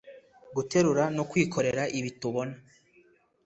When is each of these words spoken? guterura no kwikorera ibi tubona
guterura 0.55 1.03
no 1.15 1.23
kwikorera 1.29 1.83
ibi 1.97 2.09
tubona 2.21 2.55